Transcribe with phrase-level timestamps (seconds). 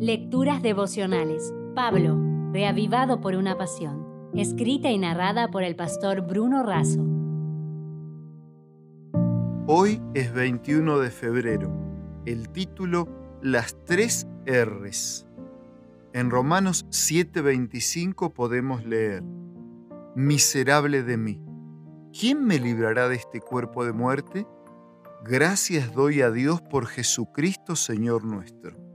[0.00, 1.52] Lecturas devocionales.
[1.74, 2.16] Pablo,
[2.52, 4.30] reavivado por una pasión.
[4.32, 7.04] Escrita y narrada por el pastor Bruno Razo.
[9.66, 11.72] Hoy es 21 de febrero.
[12.26, 13.08] El título
[13.42, 15.26] Las tres R's.
[16.12, 19.24] En Romanos 7:25 podemos leer,
[20.14, 21.42] Miserable de mí,
[22.16, 24.46] ¿quién me librará de este cuerpo de muerte?
[25.24, 28.87] Gracias doy a Dios por Jesucristo Señor nuestro.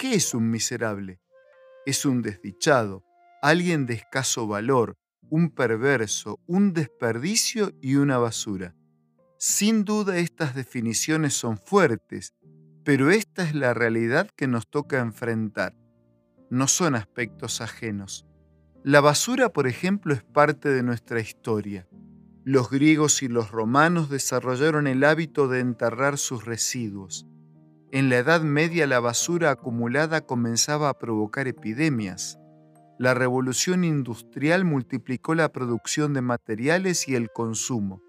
[0.00, 1.20] ¿Qué es un miserable?
[1.84, 3.04] Es un desdichado,
[3.42, 4.96] alguien de escaso valor,
[5.28, 8.74] un perverso, un desperdicio y una basura.
[9.38, 12.32] Sin duda estas definiciones son fuertes,
[12.82, 15.76] pero esta es la realidad que nos toca enfrentar.
[16.48, 18.24] No son aspectos ajenos.
[18.82, 21.86] La basura, por ejemplo, es parte de nuestra historia.
[22.42, 27.26] Los griegos y los romanos desarrollaron el hábito de enterrar sus residuos.
[27.92, 32.38] En la Edad Media la basura acumulada comenzaba a provocar epidemias.
[33.00, 38.00] La revolución industrial multiplicó la producción de materiales y el consumo.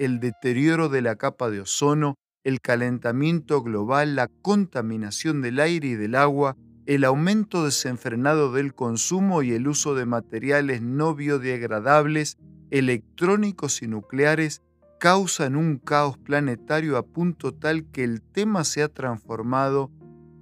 [0.00, 5.94] El deterioro de la capa de ozono, el calentamiento global, la contaminación del aire y
[5.94, 6.56] del agua,
[6.86, 12.36] el aumento desenfrenado del consumo y el uso de materiales no biodegradables,
[12.72, 14.60] electrónicos y nucleares
[15.00, 19.90] causan un caos planetario a punto tal que el tema se ha transformado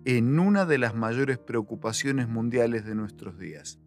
[0.05, 3.79] en una de las mayores preocupaciones mundiales de nuestros días.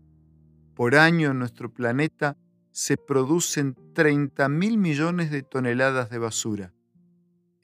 [0.73, 2.37] Por año en nuestro planeta
[2.71, 6.73] se producen 30 mil millones de toneladas de basura.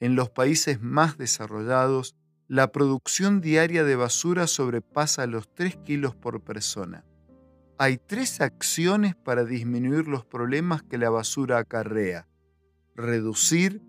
[0.00, 2.14] En los países más desarrollados,
[2.46, 7.06] la producción diaria de basura sobrepasa los 3 kilos por persona.
[7.78, 12.26] Hay tres acciones para disminuir los problemas que la basura acarrea
[12.98, 13.80] reducir,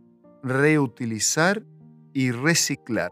[0.44, 1.66] reutilizar
[2.14, 3.12] y reciclar.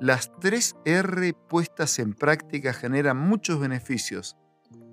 [0.00, 4.36] Las tres R puestas en práctica generan muchos beneficios,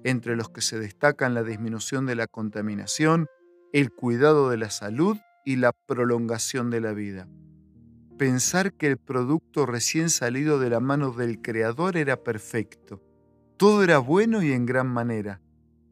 [0.03, 3.28] entre los que se destacan la disminución de la contaminación,
[3.72, 7.28] el cuidado de la salud y la prolongación de la vida.
[8.18, 13.02] Pensar que el producto recién salido de la mano del Creador era perfecto.
[13.56, 15.41] Todo era bueno y en gran manera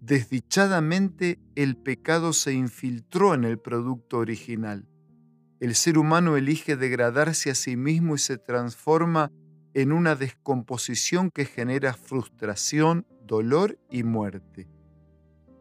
[0.05, 4.88] desdichadamente el pecado se infiltró en el producto original.
[5.59, 9.31] El ser humano elige degradarse a sí mismo y se transforma
[9.73, 14.67] en una descomposición que genera frustración, dolor y muerte.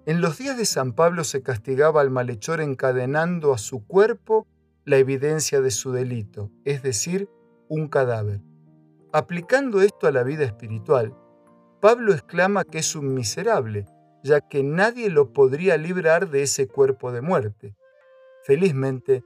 [0.05, 4.47] En los días de San Pablo se castigaba al malhechor encadenando a su cuerpo
[4.84, 7.31] la evidencia de su delito, es decir,
[7.69, 8.43] un cadáver.
[9.11, 11.16] Aplicando esto a la vida espiritual,
[11.81, 13.87] Pablo exclama que es un miserable,
[14.25, 17.77] ya que nadie lo podría librar de ese cuerpo de muerte.
[18.45, 19.23] Felizmente,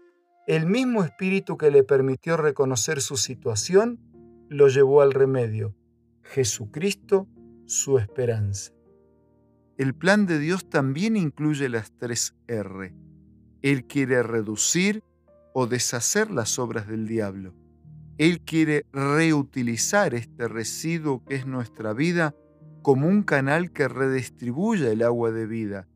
[0.48, 4.00] el mismo espíritu que le permitió reconocer su situación
[4.48, 5.74] lo llevó al remedio,
[6.22, 7.28] Jesucristo,
[7.66, 8.72] su esperanza.
[9.76, 12.92] El plan de Dios también incluye las tres R.
[13.62, 15.04] Él quiere reducir
[15.54, 17.54] o deshacer las obras del diablo.
[18.16, 22.34] Él quiere reutilizar este residuo que es nuestra vida
[22.88, 25.86] como un canal que redistribuya el agua de vida,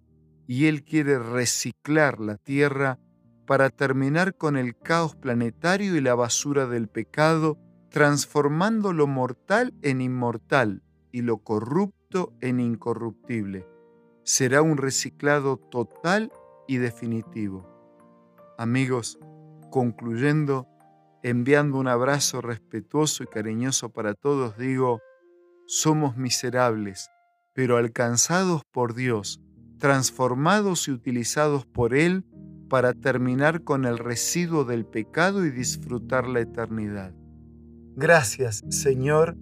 [0.47, 2.99] y Él quiere reciclar la tierra
[3.47, 7.57] para terminar con el caos planetario y la basura del pecado,
[7.89, 10.83] transformando lo mortal en inmortal
[11.13, 13.67] y lo corrupto en incorruptible.
[14.23, 16.31] Será un reciclado total
[16.69, 17.67] y definitivo.
[18.59, 19.19] Amigos,
[19.71, 20.69] concluyendo,
[21.23, 25.01] enviando un abrazo respetuoso y cariñoso para todos, digo,
[25.73, 27.11] somos miserables,
[27.55, 29.41] pero alcanzados por Dios,
[29.79, 32.27] transformados y utilizados por Él
[32.69, 37.15] para terminar con el residuo del pecado y disfrutar la eternidad.
[37.97, 39.35] Gracias, Señor,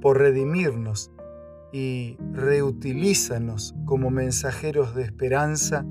[0.00, 1.10] por redimirnos
[1.70, 5.84] y reutilízanos como mensajeros de esperanza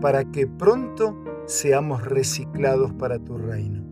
[0.00, 3.91] para que pronto seamos reciclados para tu reino.